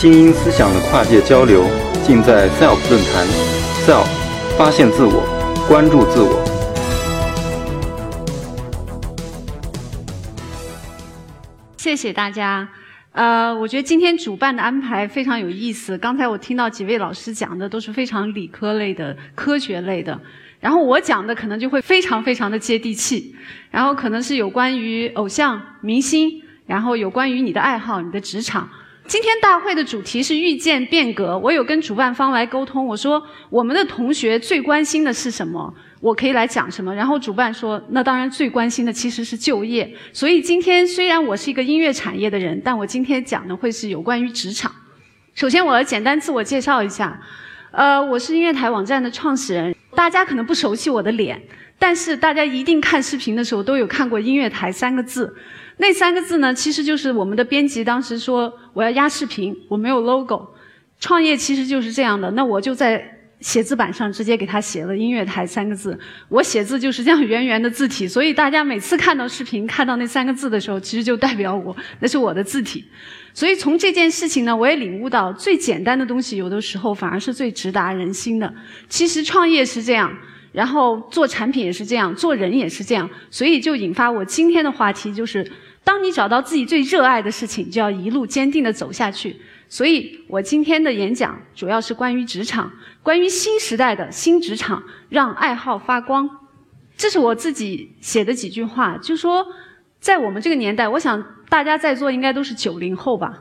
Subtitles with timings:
[0.00, 1.62] 精英思想的跨界交流，
[2.06, 3.26] 尽在 SELF 论坛。
[3.84, 4.06] SELF，
[4.56, 5.22] 发现自我，
[5.68, 6.42] 关注自我。
[11.76, 12.66] 谢谢大家。
[13.12, 15.98] 呃，我觉得今天主办的安排非常有意思。
[15.98, 20.18] 刚才我听到几位老师讲的都是非常理科类的、科学类的，
[20.60, 23.34] 然后我讲的可能就会非常非常的接地气，
[23.70, 28.66] 然后可能是有关于偶像、明星，然后有关于你的爱好、你的职场。
[29.10, 31.36] 今天大会的主题是遇见变革。
[31.36, 35.74] 我有跟主办方来沟通，我说我们的同学最关心的是什么？
[36.00, 36.94] 我可以来讲什么？
[36.94, 39.92] 然后主办说，那当然最关心的其实是就业。
[40.12, 44.70] 所以今天虽然我是一个音乐产业的人，但我今天讲的会是有关于职场。
[45.34, 47.20] 首先我要简单自我介绍一下，
[47.72, 49.74] 呃，我是音乐台网站的创始人。
[50.00, 51.38] 大家可能不熟悉我的脸，
[51.78, 55.36] 但是大家一定看视频的时候都有看过“音乐台”三个字。
[55.76, 60.54] 那三个字呢，其实就是我们的编辑当时说我要压视频，我没有 logo。
[61.00, 66.00] 创业其实就是这样的，那我就在写字板上直接给他写了“音乐台”三个字。
[66.30, 72.86] 我写字就是这样圆圆的字体，所以大家每次看到视频看到那三个字的时候，其实就代表我，那是我的字体。
[73.32, 78.52] 所以从这件事情呢，我也领悟到，最简单的东西有的时候反而是最直达人心的。
[78.88, 80.16] 其实创业是这样。
[80.52, 85.48] 然后做产品也是这样，做人也是这样，所以就引发我今天的话题就是：
[85.84, 89.36] 当你找到自己最热爱的事情，就要一路坚定的走下去。
[89.68, 96.28] 所以我今天的演讲主要是关于职场，关于新时代的新职场，让爱好发光。
[96.96, 99.46] 这是我自己写的几句话，就说
[100.00, 103.38] 在我们这个年代，我想大家在座应该都是九零后吧？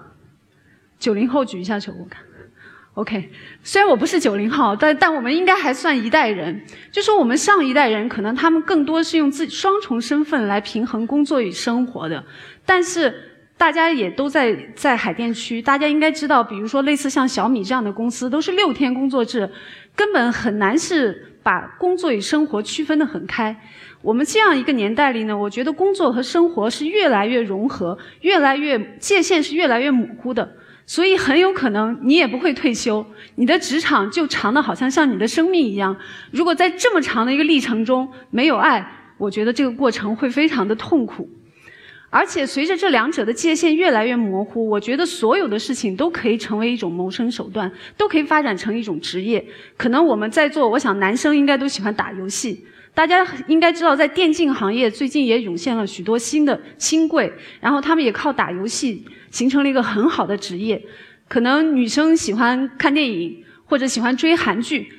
[1.00, 2.22] 九零后举一下手，我看。
[2.96, 3.30] OK，
[3.64, 6.66] 虽然我不是九零后，但但我们应该还算一代人。
[6.92, 12.22] 就说我们上一代人，可能他们更多是用自己双重身份来平衡工作与生活的。
[12.66, 13.14] 但是
[13.58, 19.50] 大家也都在在海淀区，大家应该知道，比如说类似像小米这样的公司，都是六天工作制，
[19.96, 23.60] 根本很难是把工作与生活区分得很开。
[24.04, 30.48] 我们这样一个年代里呢，我觉得工作和生活是越来越融合，越来越界限是越来越模糊的。
[30.86, 35.98] 所以很有可能你也不会退休，你的职场就长的好像像你的生命一样。
[36.30, 38.88] 如果在这么长的一个历程中没有爱，
[39.18, 41.28] 我觉得这个过程会非常的痛苦。
[42.12, 49.46] 而且随着这两者的界限越来越模糊，我觉得所有的事情都可以成为一种谋生手段，都可以发展成一种职业。
[49.78, 52.66] 可能我们在座，我想男生应该都喜欢打游戏。
[52.96, 57.32] 大家应该知道，在电竞行业最近也涌现了许多新的新贵，
[57.62, 60.82] 然后他们也靠打游戏形成了一个很好的职业。
[61.28, 64.92] 可能女生喜欢看电影或者喜欢追韩剧，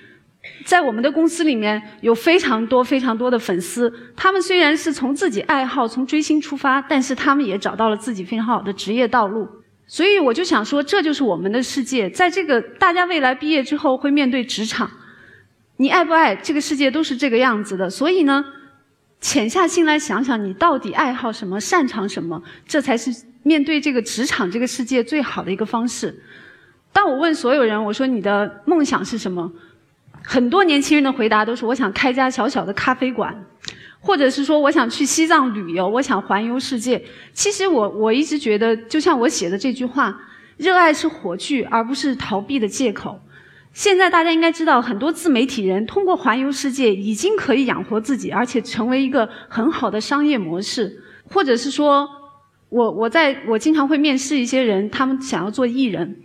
[0.65, 3.93] 在我们的公司里面有非常多非常多的粉丝。
[4.17, 9.47] 他们虽然是从自己爱好从追星出发，但是他们也找到了自己非常好的职业道路。
[9.87, 12.09] 所以我就想说，这就是我们的世界。
[12.09, 14.91] 在这个大家未来毕业之后会面对职场。
[15.77, 18.45] 你爱不爱这个世界都是这个样子的，所以呢，
[19.21, 23.11] 潜下心来想想，你到底爱好什么，擅长什么，这才是
[23.43, 26.23] 面对这个职场这个世界最好的一个方式。
[26.93, 29.51] 当我问所有人，我说你的梦想是什么？
[30.23, 33.45] 很多年轻人的回答都是我想开家小小的咖啡馆，
[33.99, 37.03] 或者是说我想去西藏旅游，我想环游世界。
[37.33, 40.21] 其实我我一直觉得，就像我写的这句话，
[40.57, 43.21] 热爱是火炬，而不是逃避的借口。
[43.73, 51.03] 现在大家应该知道，很多自媒体人通过环游世界已经可以养活自己，而且成为一个很好的商业模式。
[51.33, 52.09] 或者是说，
[52.69, 56.17] 我我在我经常会面试一些人，他们想要做艺人，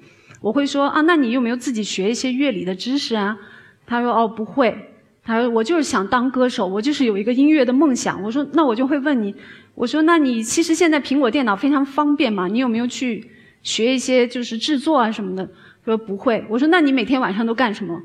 [0.42, 3.38] 我会说啊，那你有没有自己学一些乐理的知识啊？
[3.86, 4.76] 他说哦不会，
[5.24, 8.22] 他说我就是想当歌手，我就是有一个音乐的梦想。
[8.24, 9.34] 我说那我就会问你，
[9.74, 13.30] 我说那你其实现在苹果电脑非常方便嘛，你有没有去
[13.64, 15.50] 学一些就是制作啊什么的？
[15.84, 18.02] 说不会，我说那你每天晚上都干什么？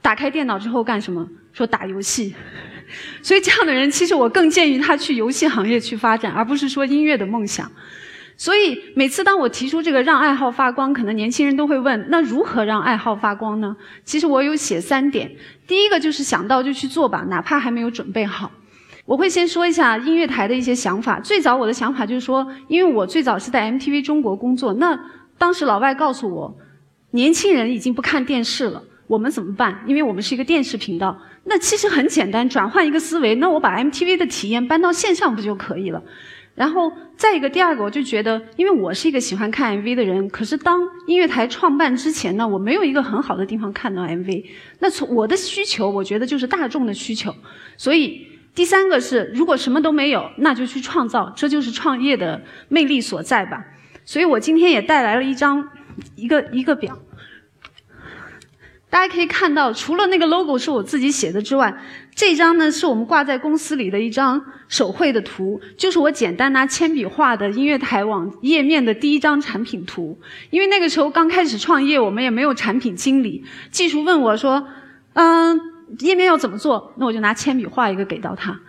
[0.00, 1.28] 打开电脑之后干什么？
[1.52, 2.34] 说打游戏。
[3.22, 7.70] 所以这样的人，其实我更建议他去游戏行业去发展，而不是说音乐的梦想。
[8.42, 13.76] 所以每次当我提出这个让爱好发光，可能年轻人都会问：那如何让爱好发光呢？
[14.04, 15.30] 其实我有写三点。
[15.64, 18.50] 第一个就是想到就去做吧，哪怕还没有准备好。
[19.04, 21.20] 我会先说一下音乐台的一些想法。
[21.20, 24.98] 最早我的想法就是说，因为我最早是在 MTV 中国工作，那
[25.38, 26.56] 当时老外告诉我。
[27.12, 29.84] 年轻人已经不看电视了，我们怎么办？
[29.86, 31.16] 因为我们是一个电视频道。
[31.44, 36.02] 那其实很简单，转换一个思维，那我把 MTV 的体验搬到线上不就可以了？
[36.54, 44.44] 然后再一个，第二个，我就觉得，因为我是一个喜欢看 MV 的人，可是当音乐台创办之前呢，我没有一个很好的地方看到 MV。
[44.80, 47.34] 那从我的需求，我觉得就是大众的需求。
[47.76, 53.64] 所以第三个是，如果什么都没有，那就去创造，这就是创业的魅力所在吧。
[54.04, 55.68] 所以我今天也带来了一张。
[56.16, 56.98] 一个一个表。
[58.92, 61.74] 大家可以看到，除了那个 logo 是我自己写的之外，
[62.14, 70.20] 这张呢是我们挂在公司里的一张手绘的图，就是我简单拿铅笔画的音乐台网页面的第一张产品图。
[70.50, 74.68] 因为那个时候刚开始创业，我们也没有产品经理，技术问我说
[75.14, 75.58] ：“嗯，
[76.00, 78.60] 页面要怎么做？”那我就拿铅笔画一个给到他。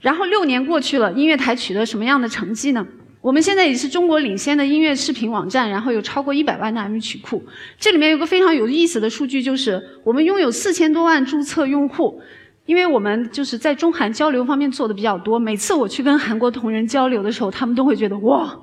[0.00, 2.84] 然后六年过去了，音乐台取得什么样的成绩呢？
[3.20, 7.42] 我们现在也是中国领先的音乐视频网站，然后有超过一百万的 M 曲库。
[7.78, 12.20] 这里面有个非常有意思的数据，就是我们拥有四千多万注册用户。
[12.66, 18.54] 因为我们就是在中韩交流方面做的比较多，每次我去跟韩国同仁交流的时候，他们都会觉得哇，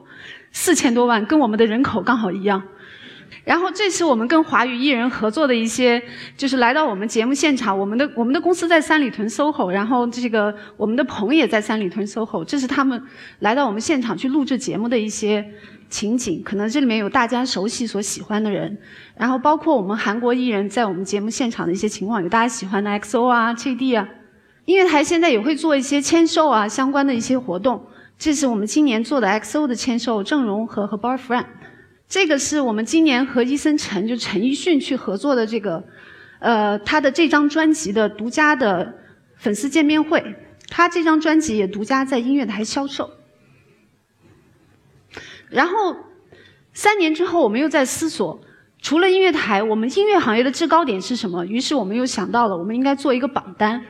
[0.51, 2.61] 四千多万跟我们的人口刚好一样。
[3.44, 6.01] 然后这是我们跟华语艺人合作的一些，
[6.36, 7.77] 就是来到我们节目现场。
[7.77, 12.44] 我们的我们的公司在三里屯 SOHO，然后这个我们的棚也在三里屯 SOHO。
[12.44, 13.01] 这是他们
[13.39, 15.45] 来到我们现场去录制节目的一些
[15.89, 16.42] 情景。
[16.44, 18.77] 可能这里面有大家熟悉所喜欢的人，
[19.16, 24.07] 然后包括我们韩国艺人在我们节目现场的一些情况，有大家喜欢的 XO 啊、JD 啊。
[24.66, 27.86] 音乐台现在也会做一些签售啊相关的一些活动。
[28.18, 31.45] 这是我们今年做的 XO 的签售，郑容和和 Boyfriend。
[32.07, 35.83] 这个是我们今年和伊森陈就陈奕迅去合作的这个，
[36.39, 38.93] 呃，他的这张专辑的独家的
[39.35, 40.35] 粉丝见面会，
[40.69, 43.09] 他这张专辑也独家在音乐台销售。
[45.49, 45.95] 然后
[46.73, 48.39] 三年之后，我们又在思索，
[48.81, 51.45] 除了音乐台，我们音乐行业的制高点是什么？
[51.45, 53.83] 于是我们又想到了，我们应该做一个榜单。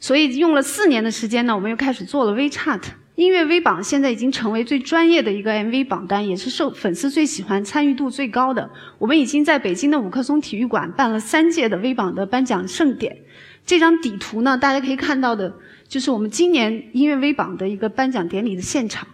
[0.00, 2.82] 所以用了四年的时间呢，我们又开始做了 V Chart。
[3.16, 8.68] 音乐 V 榜现在已经成为最专业的一个 MV 榜单，也是受粉丝最喜欢、参与度最高的。
[8.98, 13.18] 我们已经在北京的五棵松体育馆办了三届的 V 榜的颁奖盛典。
[13.64, 15.54] 这张底图呢，大家可以看到的，
[15.86, 19.06] 就是我们今年音乐 V 榜的一个颁奖典礼的现场。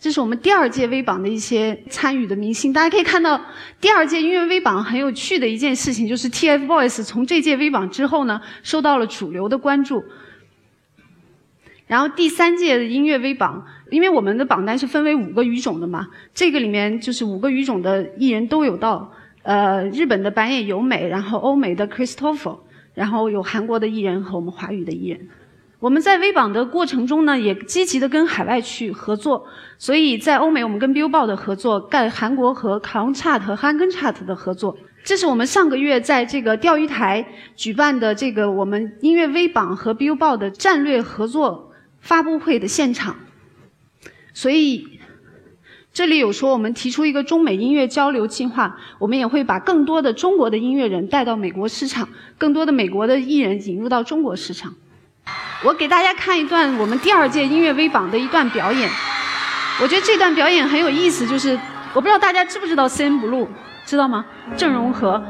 [0.00, 2.72] 这是我们第二届 V 榜的一些参与的明星。
[2.72, 3.40] 大家可以看到，
[3.80, 10.02] 第二届音乐 V 榜很有趣的一件事情，就是 TFBOYS 从这届 V 榜之后呢，受到了主流的关注。
[11.86, 19.12] 然后第三届的音乐微榜，因为我们的榜单是分为五个语种的嘛，这个里面就是五个语种的艺人都有到，
[19.42, 22.58] 呃，日本的板野由美，然后欧美的 Christopher，
[22.94, 25.28] 然后有韩国的艺人和我们华语的艺人。
[25.78, 29.46] 我们在微榜的过程中呢，也积极的跟海外去合作，
[29.78, 34.76] 所以在欧美我们跟 Billboard 的合作，干韩国和 c o n c h a t 和 Hang Chart 的合作。
[35.04, 37.24] 这是我们上个月在这个钓鱼台
[37.54, 41.74] 举办的这个我们音乐微榜和 Billboard 的战略合作。
[42.06, 43.16] 发布会的现场，
[44.32, 45.00] 所以
[45.92, 52.08] 这里有说我们提出一个中美音乐交流计划，我们也会把更多的中国的音乐人带到美国市场，
[52.38, 54.72] 更多的美国的艺人引入到中国市场。
[55.64, 58.88] 我给大家看一段我们第二届音乐微榜的一段表演，
[59.82, 61.58] 我觉得这段表演很有意思，就是
[61.92, 63.48] 我不知道大家知不知道 CN Blue，
[63.84, 64.24] 知道吗？
[64.56, 65.20] 郑容和，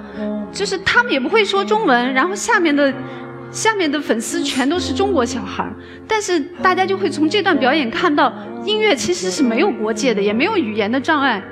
[0.52, 2.92] 就是他们也不会说中文，然后下面的。
[3.50, 5.66] 下面的粉丝全都是中国小孩
[6.06, 8.32] 但是大家就会从这段表演看到，
[8.64, 11.42] 音乐其实是没有国界的，也没有语言的障碍。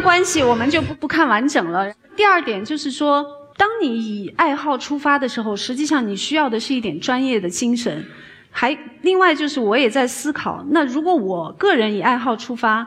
[0.00, 1.92] 关系，我们就不不看完整了。
[2.16, 3.24] 第二点就是说，
[3.56, 8.04] 当你以爱好出发的时候，实际上你需要的是一点专业的精神。
[8.50, 12.86] 还另外就是，我也在思考，那如果我个人以爱好出发，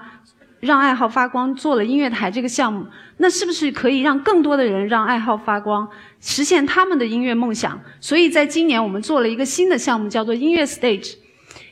[0.59, 2.87] 让爱好发光，做了音乐台这个项目，
[3.17, 5.87] 那是不是可以让更多的人让爱好发光，
[6.19, 7.79] 实现他们的音乐梦想？
[7.99, 11.15] 所以在今年，我们做了一个新的项目，叫做音乐 stage。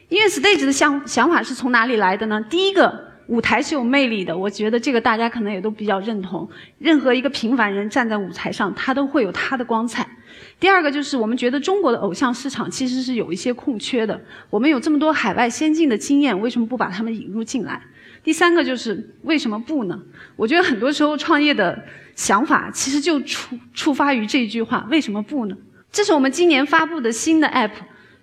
[0.09, 2.39] 音乐 stage 的想想法是从哪里来的呢？
[2.49, 3.06] 第一个。
[3.27, 6.49] 舞台是有魅力的，我觉得这个大家可能也都比较认同。
[6.79, 10.07] 任何一个平凡人站在舞台上，他都会有他的光彩。
[10.59, 14.19] 第二个就是我们觉得中国的偶像市场其实是有一些空缺的，
[14.49, 17.81] 我们有这么多海外先进的经验，为什么不把他们引入进来？
[18.23, 19.99] 第三个就是为什么不呢？
[20.35, 21.83] 我觉得很多时候创业的
[22.15, 25.55] 想法其实就出出发于这句话：为什么不呢？
[25.91, 27.71] 这是我们今年发布的新的 app。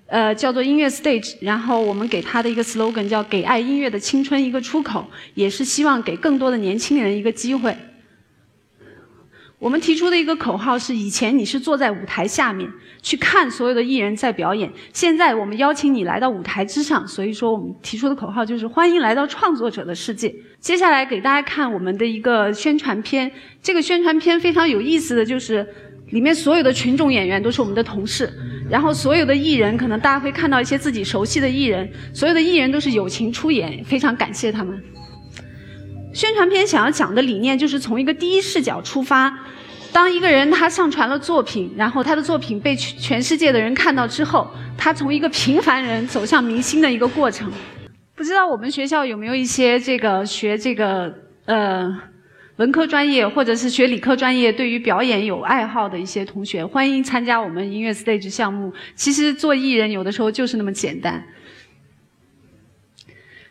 [0.06, 7.76] 呃，叫做音乐 stage，然后我们给它的一个 slogan 叫“给爱音乐的青春一个出口”，也是希望给更多的年轻人一个机会。
[9.58, 12.70] 我们提出的一个口号是：以前你是坐在舞台下面
[13.00, 17.08] 去看所有的艺人在表演，现在我们邀请你来到舞台之上。
[17.08, 20.34] 所以说，我们提出的口号就是欢迎来到创作者的世界。
[20.60, 23.32] 接下来给大家看我们的一个宣传片，
[23.62, 25.66] 这个宣传片非常有意思的就是，
[26.10, 28.32] 里面所有的群众演员都是我们的同事，
[28.70, 34.80] 然后所有的艺人可能大家会看到一些自己熟悉的艺人，所有的艺人都是友情出演，非常感谢他们。
[36.12, 39.36] 宣传片想要讲的理念就是从一个第一视角出发，
[39.92, 47.50] 当一个人他上传了作品，然后他的作品被全世界的人看到之后，他从一个平凡人走向明星的一个过程。
[48.14, 51.12] 不知道我们学校有没有一些这个学这个
[51.46, 51.92] 呃
[52.56, 58.72] 文科专业或者是学理科专业对于表演有爱好的一些同学，欢迎参加我们音乐 stage 项目。
[58.94, 61.24] 其实做艺人有的时候就是那么简单，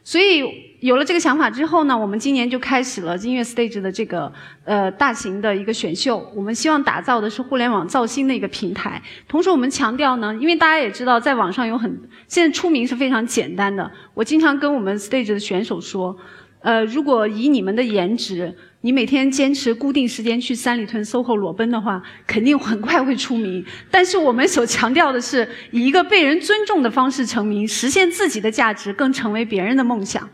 [0.03, 0.73] 所以。
[0.83, 4.29] 有了这个想法之后呢，我们今年就开始了音乐 stage 的这个
[4.65, 6.29] 呃大型的一个选秀。
[6.35, 9.01] 我们希望打造的是互联网造星的一个平台。
[9.29, 11.89] 同时，我们强调呢，因为大家也知道，在网上有很
[12.27, 13.89] 现在出名是非常简单的。
[14.13, 16.17] 我经常跟我们 stage 的选手说，
[16.63, 23.65] 呃，如果以你们的颜值，你每天坚持固定时间去三里屯 SOHO 裸奔的话，肯定很快会出名。
[23.91, 30.29] 但是我们所强调的是，以一个被人尊重的方式成名，实现自己的价值，更成为别人的梦想。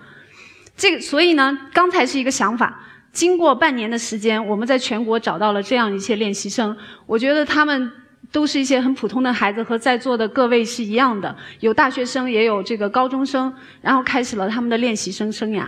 [0.78, 2.86] 这个，所以呢，刚才是一个想法。
[3.12, 6.78] 经过半年的时间，我们在全国找到了这样一些练习生。
[7.08, 7.92] 我觉得他们
[8.32, 15.66] 都是一些很普通的孩子，和在座的各位是一样的，有大学生，也有这个高中生，然后开始了他们的练习生生涯。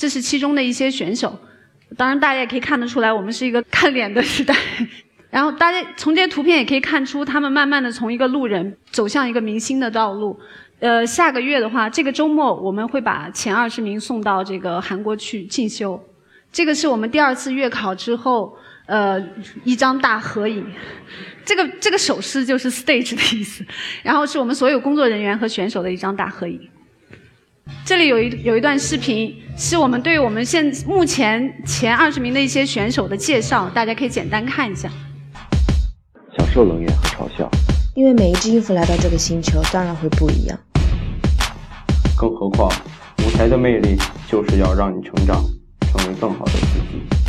[0.00, 1.38] 这是其中的一些选手。
[1.94, 4.56] 当然，大家也可以看得出来，我们是一个看脸的时代。
[5.28, 10.40] 然后，大家从这些图片也可以看出，他们慢慢的从一个路人走向一个明星的道路。
[10.78, 16.02] 呃，下个月的话，这个周末我们会把前二十名送到这个韩国去进修。
[16.50, 19.22] 这个是我们第二次月考之后，呃，
[19.64, 20.64] 一张大合影。
[21.44, 23.62] 这个这个手势就是 stage 的意思。
[24.02, 26.58] 然后是我们所有工作人员和选手的一张大合影。
[27.84, 34.88] 这里有一有一段视频，是我们对我们现目前前二十名的一些选手的介绍，大家可以简单看一下。
[36.38, 37.50] 享受冷眼和嘲笑，
[37.94, 40.58] 因为每一只衣服来到这个星球，当然会不一样。
[42.16, 42.70] 更何况，
[43.18, 43.96] 舞台的魅力
[44.28, 45.44] 就是要让你成长，
[45.92, 47.19] 成为更好的自己。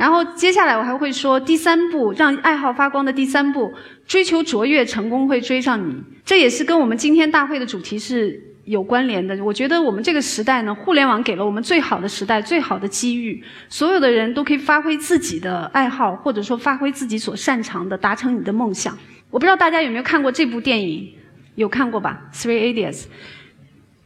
[0.00, 3.70] 然后接下来我还会说第三步，让爱好发光的第三步，
[4.06, 6.02] 追求卓越，成功会追上你。
[6.24, 9.36] 这也是跟我们今天大会的主题是有关联的。
[9.44, 18.96] 我觉得我们这个时代呢，互联网给了我们最好的时代，最好的机遇，所有的人都可以发挥自己的爱好，或者说发挥自己所擅长的，达成你的梦想。
[19.28, 21.12] 我不知道大家有没有看过这部电影。
[21.56, 23.04] 有看过吧？Three Idiots。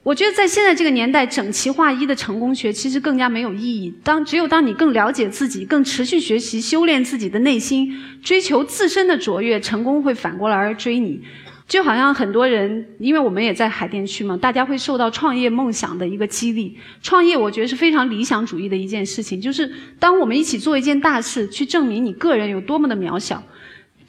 [0.04, 3.90] 我觉得在现在这个年代，整齐划一的成功学其实更加没有意义。
[4.04, 7.90] 当只有当你更了解自己，更持续学习、修炼自己的内心，
[8.22, 11.22] 追求自身的卓越，成功会反过来而追你。
[11.66, 16.76] 就好像很多人，因为我们也在海淀区嘛，大家会受到创业梦想的一个激励。
[17.02, 23.42] 创业，我觉得是非常理想主义的一件事情，就是当我们一起做一件大事，去证明你个人有多么的渺小。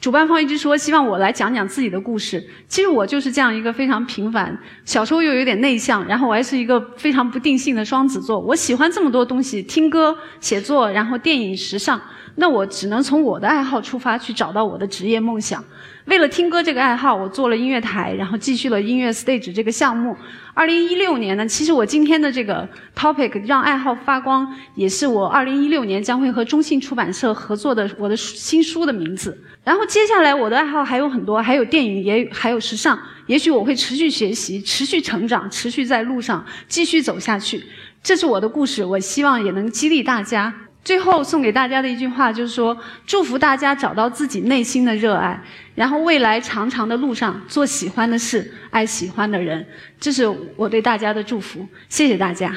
[0.00, 8.38] 主办方一直说希望我来讲讲自己的故事，其实我就是这样一个非常平凡，小时候又有点内向，然后我还是一个非常不定性的双子座。
[8.38, 12.00] 我喜欢这么多东西，听歌、写作，然后电影、时尚，
[12.36, 15.62] 那我只能从我的爱好出发去找到我的职业梦想。
[16.04, 20.16] 为了听歌这个爱好，我做了音乐台，然后继续了音乐 stage 这个项目。
[20.54, 29.36] 二零一六年呢，其实我今天的这个 topic 让爱好发光，也是我二零一六年将会和中信出版社合作的我的新书的名字。
[29.64, 32.96] 然后接下来我的爱好还有很多，还有电影，也还有时尚。
[33.26, 37.64] 也许我会持续学习，持续成长，持续在路上继续走下去。
[38.00, 40.65] 这是我的故事，我希望也能激励大家。
[40.86, 45.42] 最后送给大家的一句话就是说：祝福大家找到自己内心的热爱，
[45.74, 49.66] 然后未来长长的路上做喜欢的事，爱喜欢的人。
[49.98, 50.24] 这是
[50.54, 51.66] 我对大家的祝福。
[51.88, 52.54] 谢谢大家。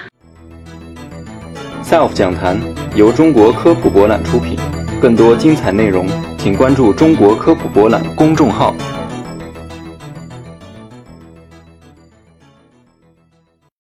[1.84, 2.56] SELF 讲坛
[2.96, 4.56] 由中国科普博览出品，
[5.02, 6.08] 更多精彩内容，
[6.38, 8.76] 请关注中国科普博览公众号。